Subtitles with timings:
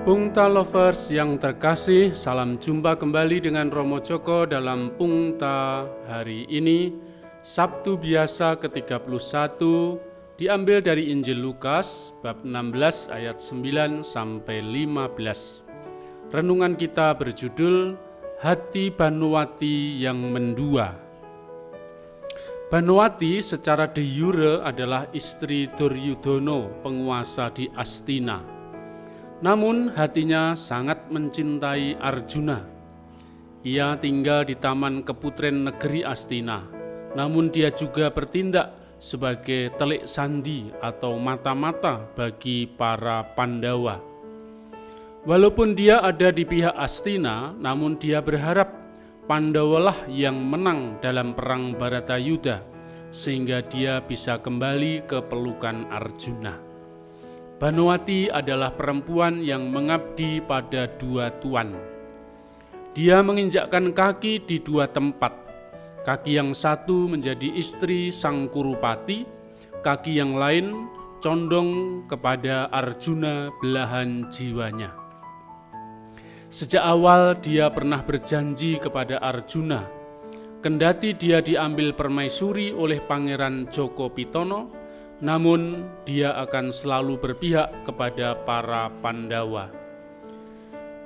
[0.00, 6.88] Pungta Lovers yang terkasih, salam jumpa kembali dengan Romo Joko dalam Pungta hari ini,
[7.44, 9.60] Sabtu biasa ke-31,
[10.40, 15.68] diambil dari Injil Lukas, bab 16 ayat 9 sampai 15.
[16.32, 17.92] Renungan kita berjudul
[18.40, 20.96] Hati Banuwati yang Mendua.
[22.72, 28.59] Banuwati secara de jure adalah istri Duryudono, penguasa di Astina
[29.40, 32.60] namun hatinya sangat mencintai Arjuna.
[33.60, 36.64] Ia tinggal di taman keputren negeri Astina,
[37.12, 44.00] namun dia juga bertindak sebagai telik sandi atau mata-mata bagi para Pandawa.
[45.24, 48.72] Walaupun dia ada di pihak Astina, namun dia berharap
[49.28, 52.64] Pandawalah yang menang dalam perang Baratayuda,
[53.12, 56.69] sehingga dia bisa kembali ke pelukan Arjuna.
[57.60, 61.76] Banuwati adalah perempuan yang mengabdi pada dua tuan.
[62.96, 65.44] Dia menginjakkan kaki di dua tempat.
[66.00, 69.28] Kaki yang satu menjadi istri sang Kurupati,
[69.84, 70.88] kaki yang lain
[71.20, 74.96] condong kepada Arjuna belahan jiwanya.
[76.48, 79.84] Sejak awal dia pernah berjanji kepada Arjuna,
[80.64, 84.79] kendati dia diambil permaisuri oleh Pangeran Joko Pitono,
[85.20, 89.68] namun dia akan selalu berpihak kepada para Pandawa.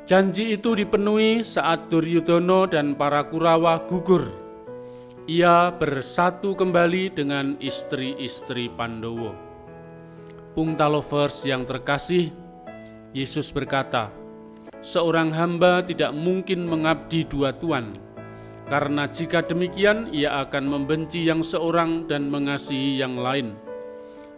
[0.06, 4.30] Janji itu dipenuhi saat Duryudono dan para Kurawa gugur.
[5.24, 9.32] Ia bersatu kembali dengan istri-istri Pandowo.
[10.52, 12.30] Pungta lovers yang terkasih,
[13.16, 14.12] Yesus berkata,
[14.84, 17.96] Seorang hamba tidak mungkin mengabdi dua tuan,
[18.68, 23.64] karena jika demikian ia akan membenci yang seorang dan mengasihi yang lain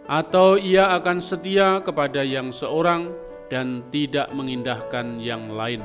[0.07, 3.11] atau ia akan setia kepada yang seorang
[3.51, 5.83] dan tidak mengindahkan yang lain.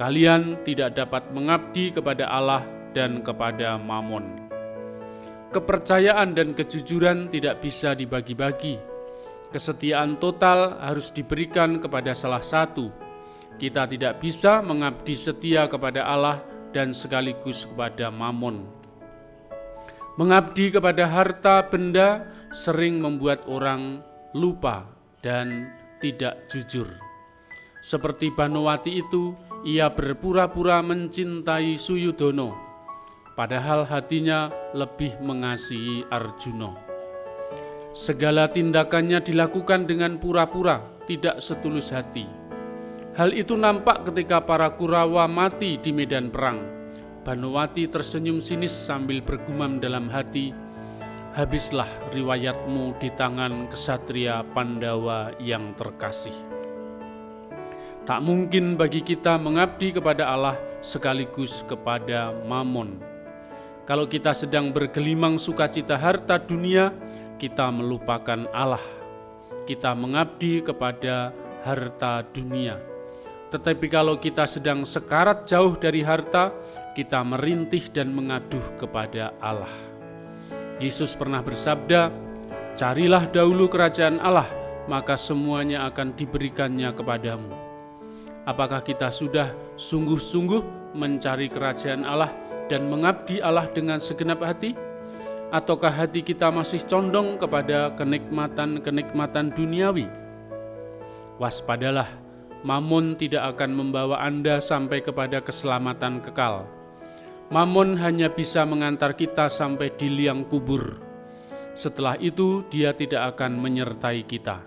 [0.00, 2.64] Kalian tidak dapat mengabdi kepada Allah
[2.96, 4.48] dan kepada Mamon.
[5.48, 8.76] Kepercayaan dan kejujuran tidak bisa dibagi-bagi.
[9.48, 12.92] Kesetiaan total harus diberikan kepada salah satu.
[13.56, 18.77] Kita tidak bisa mengabdi setia kepada Allah dan sekaligus kepada Mamon.
[20.18, 24.02] Mengabdi kepada harta benda sering membuat orang
[24.34, 24.82] lupa
[25.22, 25.70] dan
[26.02, 26.90] tidak jujur.
[27.78, 32.50] Seperti Banowati itu, ia berpura-pura mencintai Suyudono,
[33.38, 36.74] padahal hatinya lebih mengasihi Arjuno.
[37.94, 42.26] Segala tindakannya dilakukan dengan pura-pura, tidak setulus hati.
[43.14, 46.77] Hal itu nampak ketika para Kurawa mati di medan perang
[47.28, 50.56] Banowati tersenyum sinis sambil bergumam dalam hati,
[51.36, 56.32] Habislah riwayatmu di tangan kesatria Pandawa yang terkasih.
[58.08, 62.96] Tak mungkin bagi kita mengabdi kepada Allah sekaligus kepada Mamon.
[63.84, 66.96] Kalau kita sedang bergelimang sukacita harta dunia,
[67.36, 68.80] kita melupakan Allah.
[69.68, 72.80] Kita mengabdi kepada harta dunia.
[73.52, 76.52] Tetapi kalau kita sedang sekarat jauh dari harta,
[76.98, 79.70] kita merintih dan mengaduh kepada Allah.
[80.82, 82.10] Yesus pernah bersabda,
[82.74, 84.50] "Carilah dahulu kerajaan Allah,
[84.90, 87.54] maka semuanya akan diberikannya kepadamu."
[88.42, 92.34] Apakah kita sudah sungguh-sungguh mencari kerajaan Allah
[92.66, 94.74] dan mengabdi Allah dengan segenap hati?
[95.54, 100.10] Ataukah hati kita masih condong kepada kenikmatan-kenikmatan duniawi?
[101.38, 102.26] Waspadalah,
[102.66, 106.77] Mamun tidak akan membawa Anda sampai kepada keselamatan kekal
[107.48, 111.00] Mamon hanya bisa mengantar kita sampai di liang kubur.
[111.72, 114.60] Setelah itu, dia tidak akan menyertai kita.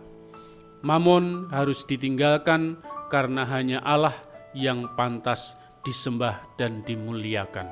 [0.82, 2.82] Mamon harus ditinggalkan
[3.14, 4.18] karena hanya Allah
[4.58, 5.54] yang pantas
[5.86, 7.70] disembah dan dimuliakan.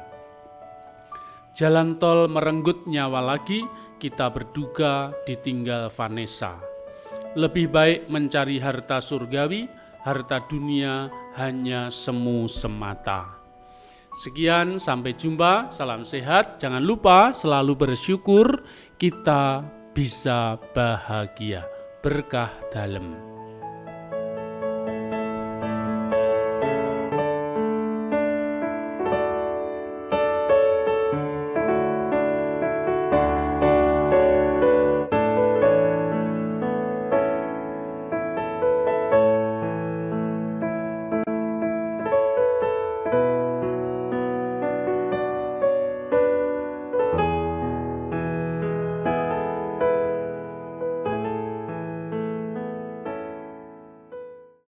[1.57, 3.65] Jalan tol merenggut nyawa lagi,
[3.97, 6.61] kita berduka ditinggal Vanessa.
[7.33, 9.65] Lebih baik mencari harta surgawi,
[10.05, 13.38] harta dunia hanya semu semata.
[14.19, 15.71] Sekian, sampai jumpa.
[15.71, 16.59] Salam sehat.
[16.59, 18.67] Jangan lupa selalu bersyukur
[18.99, 19.63] kita
[19.95, 21.63] bisa bahagia.
[22.03, 23.38] Berkah dalam.